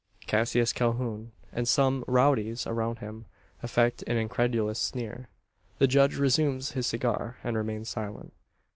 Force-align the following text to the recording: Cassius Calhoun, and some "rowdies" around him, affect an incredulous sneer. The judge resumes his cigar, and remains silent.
Cassius 0.25 0.73
Calhoun, 0.73 1.31
and 1.53 1.67
some 1.67 2.03
"rowdies" 2.07 2.65
around 2.65 2.97
him, 2.97 3.25
affect 3.61 4.01
an 4.07 4.17
incredulous 4.17 4.79
sneer. 4.79 5.29
The 5.77 5.85
judge 5.85 6.17
resumes 6.17 6.71
his 6.71 6.87
cigar, 6.87 7.37
and 7.43 7.55
remains 7.55 7.89
silent. 7.89 8.33